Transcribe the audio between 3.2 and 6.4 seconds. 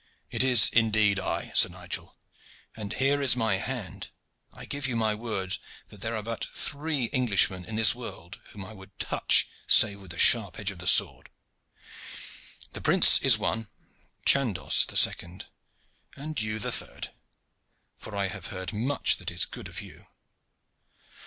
is my hand! I give you my word that there are